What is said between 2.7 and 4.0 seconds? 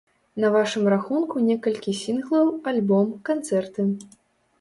альбом, канцэрты.